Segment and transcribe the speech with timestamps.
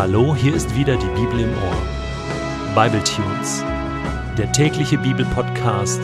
[0.00, 2.74] Hallo, hier ist wieder die Bibel im Ohr.
[2.74, 3.62] Bible Tunes,
[4.38, 6.00] der tägliche Bibelpodcast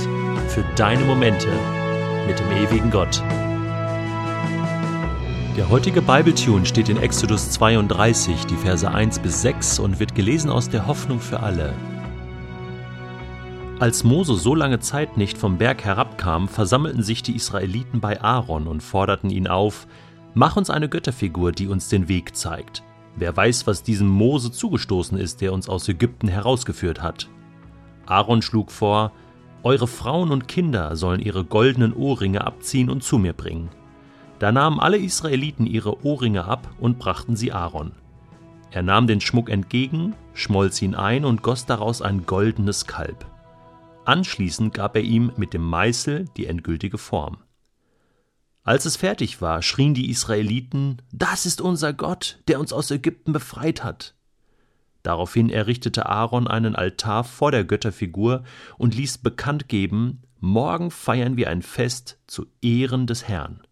[0.48, 1.48] für deine Momente
[2.26, 3.22] mit dem ewigen Gott.
[5.56, 10.50] Der heutige Bibletune steht in Exodus 32, die Verse 1 bis 6 und wird gelesen
[10.50, 11.72] aus der Hoffnung für alle.
[13.80, 18.66] Als Mose so lange Zeit nicht vom Berg herabkam, versammelten sich die Israeliten bei Aaron
[18.66, 19.86] und forderten ihn auf,
[20.34, 22.82] Mach uns eine Götterfigur, die uns den Weg zeigt.
[23.16, 27.28] Wer weiß, was diesem Mose zugestoßen ist, der uns aus Ägypten herausgeführt hat.
[28.04, 29.12] Aaron schlug vor,
[29.62, 33.68] Eure Frauen und Kinder sollen ihre goldenen Ohrringe abziehen und zu mir bringen.
[34.38, 37.92] Da nahmen alle Israeliten ihre Ohrringe ab und brachten sie Aaron.
[38.70, 43.26] Er nahm den Schmuck entgegen, schmolz ihn ein und goss daraus ein goldenes Kalb.
[44.04, 47.38] Anschließend gab er ihm mit dem Meißel die endgültige Form.
[48.66, 53.32] Als es fertig war, schrien die Israeliten, Das ist unser Gott, der uns aus Ägypten
[53.32, 54.16] befreit hat.
[55.04, 58.42] Daraufhin errichtete Aaron einen Altar vor der Götterfigur
[58.76, 63.62] und ließ bekannt geben, Morgen feiern wir ein Fest zu Ehren des Herrn.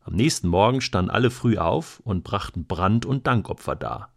[0.00, 4.10] Am nächsten Morgen standen alle früh auf und brachten Brand- und Dankopfer dar.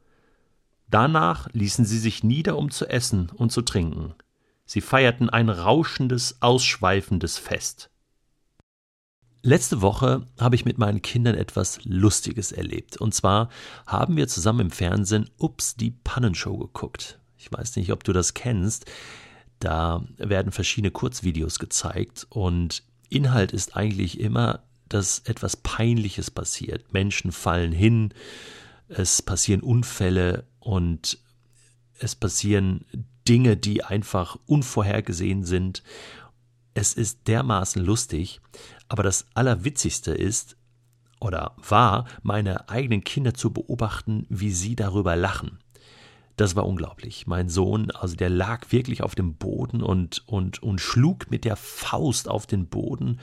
[0.90, 4.16] Danach ließen sie sich nieder, um zu essen und zu trinken.
[4.66, 7.91] Sie feierten ein rauschendes, ausschweifendes Fest.
[9.44, 12.98] Letzte Woche habe ich mit meinen Kindern etwas Lustiges erlebt.
[12.98, 13.50] Und zwar
[13.88, 17.20] haben wir zusammen im Fernsehen Ups, die Pannenshow geguckt.
[17.38, 18.86] Ich weiß nicht, ob du das kennst.
[19.60, 26.94] Da werden verschiedene Kurzvideos gezeigt und Inhalt ist eigentlich immer, dass etwas Peinliches passiert.
[26.94, 28.14] Menschen fallen hin,
[28.88, 31.18] es passieren Unfälle und
[32.00, 32.86] es passieren
[33.28, 35.84] Dinge, die einfach unvorhergesehen sind.
[36.74, 38.40] Es ist dermaßen lustig,
[38.88, 40.56] aber das Allerwitzigste ist
[41.20, 45.60] oder war, meine eigenen Kinder zu beobachten, wie sie darüber lachen.
[46.38, 47.28] Das war unglaublich.
[47.28, 51.56] Mein Sohn, also der lag wirklich auf dem Boden und, und, und schlug mit der
[51.56, 53.20] Faust auf den Boden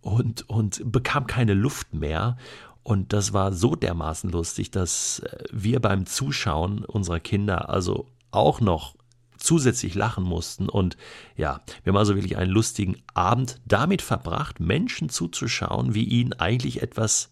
[0.00, 2.38] und, und bekam keine Luft mehr.
[2.82, 8.96] Und das war so dermaßen lustig, dass wir beim Zuschauen unserer Kinder also auch noch
[9.36, 10.68] zusätzlich lachen mussten.
[10.68, 10.96] Und
[11.36, 16.82] ja, wir haben also wirklich einen lustigen Abend damit verbracht, Menschen zuzuschauen, wie ihnen eigentlich
[16.82, 17.30] etwas,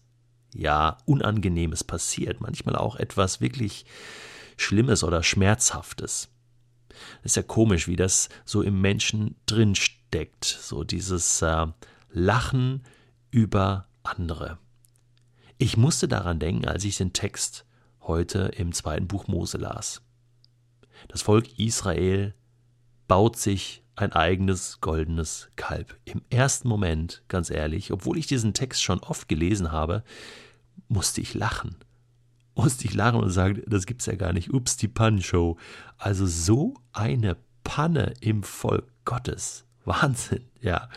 [0.53, 2.41] ja, Unangenehmes passiert.
[2.41, 3.85] Manchmal auch etwas wirklich
[4.57, 6.29] Schlimmes oder Schmerzhaftes.
[7.23, 10.45] Das ist ja komisch, wie das so im Menschen drin steckt.
[10.45, 11.67] So dieses äh,
[12.11, 12.83] Lachen
[13.31, 14.57] über andere.
[15.57, 17.65] Ich musste daran denken, als ich den Text
[18.01, 20.04] heute im zweiten Buch Mose las.
[21.07, 22.33] Das Volk Israel
[23.07, 25.97] baut sich ein eigenes goldenes Kalb.
[26.05, 30.03] Im ersten Moment, ganz ehrlich, obwohl ich diesen Text schon oft gelesen habe,
[30.87, 31.75] musste ich lachen.
[32.57, 34.53] Musste ich lachen und sagen, das gibt's ja gar nicht.
[34.53, 35.57] Ups, die Pannenshow.
[35.97, 37.35] Also so eine
[37.65, 39.65] Panne im Volk Gottes.
[39.83, 40.89] Wahnsinn, ja.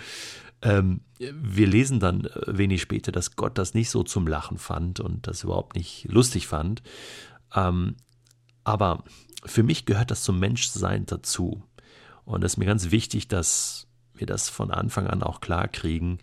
[0.63, 5.01] Ähm, wir lesen dann äh, wenig später, dass Gott das nicht so zum Lachen fand
[5.01, 6.83] und das überhaupt nicht lustig fand.
[7.55, 7.97] Ähm,
[8.63, 9.03] aber
[9.45, 11.63] für mich gehört das zum Menschsein dazu.
[12.25, 16.19] Und es ist mir ganz wichtig, dass wir das von Anfang an auch klar kriegen.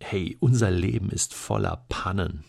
[0.00, 2.44] Hey, unser Leben ist voller Pannen.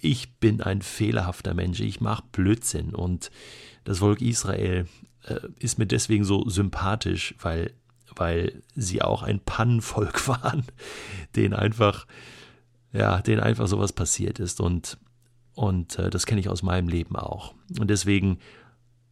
[0.00, 3.30] Ich bin ein fehlerhafter Mensch, ich mache Blödsinn und
[3.84, 4.86] das Volk Israel
[5.24, 7.72] äh, ist mir deswegen so sympathisch, weil,
[8.16, 10.64] weil sie auch ein Pannenvolk waren,
[11.36, 12.06] denen einfach,
[12.92, 14.60] ja, denen einfach sowas passiert ist.
[14.60, 14.98] Und
[15.58, 17.52] und äh, das kenne ich aus meinem Leben auch.
[17.80, 18.38] Und deswegen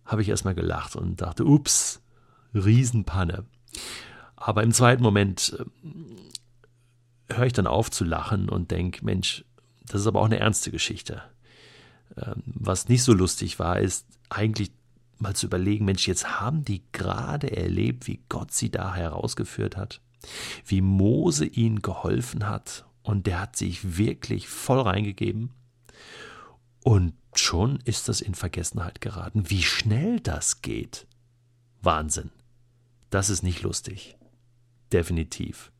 [0.04, 2.00] habe ich erstmal gelacht und dachte, ups,
[2.54, 3.44] Riesenpanne.
[4.36, 9.44] Aber im zweiten Moment äh, höre ich dann auf zu lachen und denke, Mensch,
[9.88, 11.20] das ist aber auch eine ernste Geschichte.
[12.16, 14.70] Ähm, was nicht so lustig war, ist eigentlich
[15.18, 20.00] mal zu überlegen, Mensch, jetzt haben die gerade erlebt, wie Gott sie da herausgeführt hat,
[20.64, 25.50] wie Mose ihnen geholfen hat und der hat sich wirklich voll reingegeben
[26.86, 29.50] und schon ist das in Vergessenheit geraten.
[29.50, 31.08] Wie schnell das geht.
[31.82, 32.30] Wahnsinn.
[33.10, 34.16] Das ist nicht lustig.
[34.92, 35.72] Definitiv.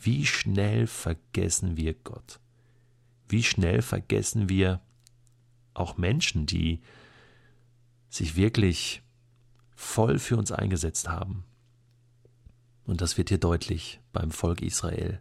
[0.00, 2.38] Wie schnell vergessen wir Gott?
[3.28, 4.80] Wie schnell vergessen wir
[5.74, 6.82] auch Menschen, die
[8.08, 9.02] sich wirklich
[9.74, 11.42] voll für uns eingesetzt haben?
[12.84, 15.20] Und das wird hier deutlich beim Volk Israel.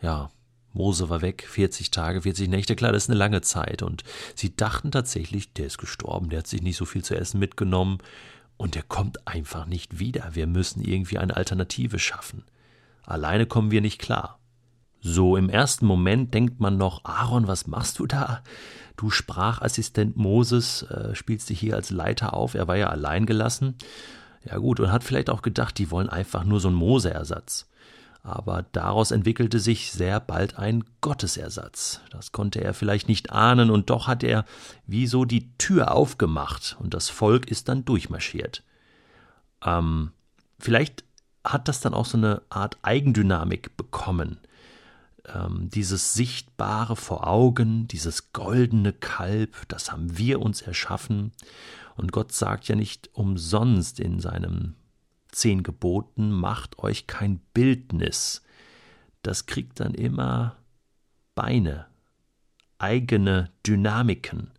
[0.00, 0.30] Ja,
[0.76, 3.82] Mose war weg, 40 Tage, 40 Nächte, klar, das ist eine lange Zeit.
[3.82, 7.40] Und sie dachten tatsächlich, der ist gestorben, der hat sich nicht so viel zu essen
[7.40, 7.98] mitgenommen
[8.56, 10.30] und der kommt einfach nicht wieder.
[10.34, 12.44] Wir müssen irgendwie eine Alternative schaffen.
[13.04, 14.38] Alleine kommen wir nicht klar.
[15.00, 18.42] So im ersten Moment denkt man noch, Aaron, was machst du da?
[18.96, 22.54] Du Sprachassistent Moses, äh, spielst dich hier als Leiter auf.
[22.54, 23.76] Er war ja allein gelassen.
[24.44, 27.68] Ja gut, und hat vielleicht auch gedacht, die wollen einfach nur so einen Mose-Ersatz.
[28.26, 32.00] Aber daraus entwickelte sich sehr bald ein Gottesersatz.
[32.10, 34.44] Das konnte er vielleicht nicht ahnen, und doch hat er
[34.84, 38.64] wie so die Tür aufgemacht, und das Volk ist dann durchmarschiert.
[39.64, 40.10] Ähm,
[40.58, 41.04] vielleicht
[41.44, 44.38] hat das dann auch so eine Art Eigendynamik bekommen.
[45.32, 51.30] Ähm, dieses Sichtbare vor Augen, dieses goldene Kalb, das haben wir uns erschaffen.
[51.94, 54.74] Und Gott sagt ja nicht umsonst in seinem
[55.36, 58.42] zehn Geboten, macht euch kein Bildnis.
[59.22, 60.56] Das kriegt dann immer
[61.34, 61.86] Beine,
[62.78, 64.50] eigene Dynamiken.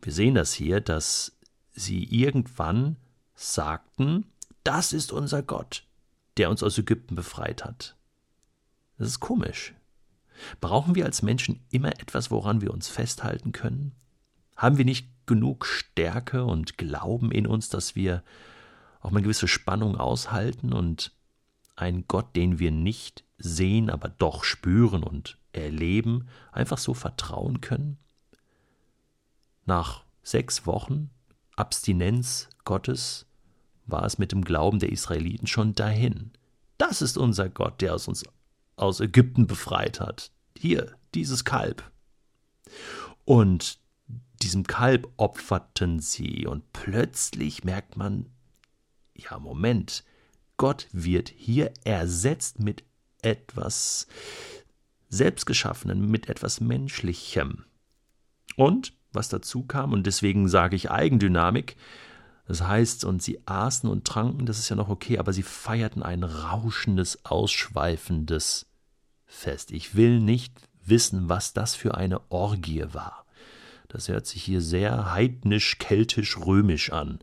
[0.00, 1.36] Wir sehen das hier, dass
[1.72, 2.96] sie irgendwann
[3.34, 4.26] sagten,
[4.62, 5.84] das ist unser Gott,
[6.36, 7.96] der uns aus Ägypten befreit hat.
[8.98, 9.74] Das ist komisch.
[10.60, 13.92] Brauchen wir als Menschen immer etwas, woran wir uns festhalten können?
[14.56, 18.22] Haben wir nicht genug Stärke und Glauben in uns, dass wir
[19.02, 21.12] auch mal eine gewisse Spannung aushalten und
[21.76, 27.98] einen Gott, den wir nicht sehen, aber doch spüren und erleben, einfach so vertrauen können?
[29.66, 31.10] Nach sechs Wochen
[31.56, 33.26] Abstinenz Gottes
[33.86, 36.30] war es mit dem Glauben der Israeliten schon dahin.
[36.78, 38.24] Das ist unser Gott, der uns
[38.76, 40.30] aus Ägypten befreit hat.
[40.56, 41.90] Hier, dieses Kalb.
[43.24, 43.78] Und
[44.42, 48.26] diesem Kalb opferten sie, und plötzlich merkt man,
[49.22, 50.04] ja, Moment,
[50.56, 52.84] Gott wird hier ersetzt mit
[53.22, 54.06] etwas
[55.08, 57.64] Selbstgeschaffenen, mit etwas Menschlichem.
[58.56, 61.76] Und was dazu kam, und deswegen sage ich Eigendynamik,
[62.46, 66.02] das heißt, und sie aßen und tranken, das ist ja noch okay, aber sie feierten
[66.02, 68.66] ein rauschendes, ausschweifendes
[69.26, 69.70] Fest.
[69.70, 70.52] Ich will nicht
[70.84, 73.24] wissen, was das für eine Orgie war.
[73.88, 77.20] Das hört sich hier sehr heidnisch, keltisch, römisch an.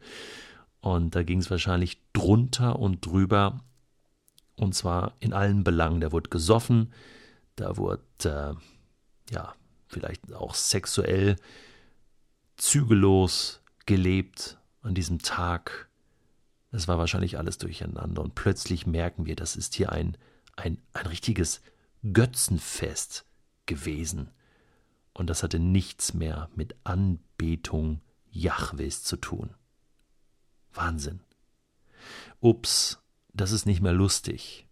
[0.82, 3.60] Und da ging es wahrscheinlich drunter und drüber.
[4.56, 6.02] Und zwar in allen Belangen.
[6.02, 6.94] Da wurde gesoffen,
[7.56, 9.56] da wurde, äh, ja,
[9.88, 11.36] vielleicht auch sexuell
[12.58, 15.90] zügellos gelebt an diesem Tag.
[16.72, 18.22] Es war wahrscheinlich alles durcheinander.
[18.22, 20.18] Und plötzlich merken wir, das ist hier ein,
[20.56, 21.62] ein, ein richtiges
[22.14, 23.26] Götzenfest
[23.66, 24.30] gewesen.
[25.14, 29.56] Und das hatte nichts mehr mit Anbetung Jahwes zu tun.
[30.74, 31.22] Wahnsinn.
[32.40, 33.02] Ups,
[33.34, 34.68] das ist nicht mehr lustig.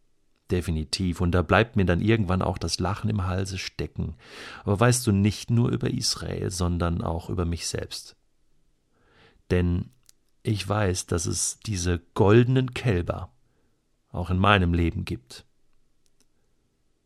[0.50, 1.20] Definitiv.
[1.20, 4.16] Und da bleibt mir dann irgendwann auch das Lachen im Halse stecken.
[4.64, 8.16] Aber weißt du, nicht nur über Israel, sondern auch über mich selbst.
[9.52, 9.90] Denn
[10.44, 13.32] ich weiß, dass es diese goldenen Kälber
[14.10, 15.46] auch in meinem Leben gibt.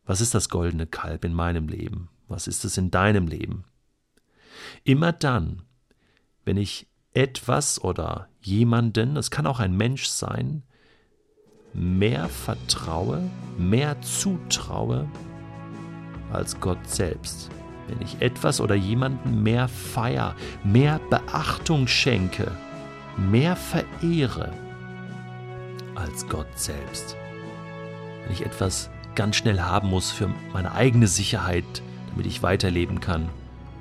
[0.06, 2.10] Was ist das goldene Kalb in meinem Leben?
[2.28, 3.66] Was ist es in deinem Leben?
[4.84, 5.64] Immer dann,
[6.46, 10.64] wenn ich etwas oder jemanden, es kann auch ein Mensch sein,
[11.74, 15.08] mehr vertraue, mehr zutraue
[16.32, 17.50] als Gott selbst.
[17.88, 22.52] Wenn ich etwas oder jemanden mehr feier, mehr Beachtung schenke,
[23.18, 24.54] mehr verehre
[25.96, 27.16] als Gott selbst.
[28.24, 31.66] Wenn ich etwas ganz schnell haben muss für meine eigene Sicherheit,
[32.10, 33.30] damit ich weiterleben kann,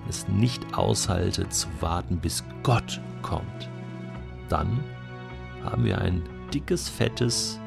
[0.08, 3.68] es nicht aushalte zu warten, bis Gott kommt,
[4.48, 4.80] dann
[5.64, 6.22] haben wir ein
[6.52, 7.60] dickes, fettes,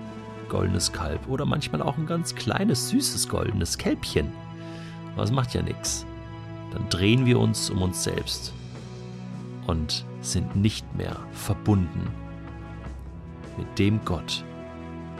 [0.50, 4.31] goldenes Kalb oder manchmal auch ein ganz kleines, süßes, goldenes Kälbchen.
[5.13, 6.05] Aber es macht ja nichts.
[6.72, 8.53] Dann drehen wir uns um uns selbst
[9.67, 12.07] und sind nicht mehr verbunden
[13.57, 14.43] mit dem Gott,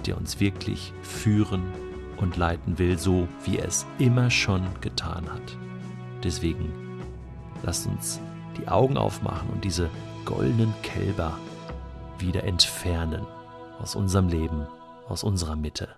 [0.06, 1.64] der uns wirklich führen
[2.18, 5.58] und leiten will, so wie er es immer schon getan hat.
[6.24, 6.72] Deswegen
[7.64, 8.20] lasst uns
[8.58, 9.90] die Augen aufmachen und diese
[10.26, 11.38] goldenen Kälber
[12.20, 13.26] wieder entfernen
[13.80, 14.68] aus unserem Leben,
[15.08, 15.90] aus unserer Mitte.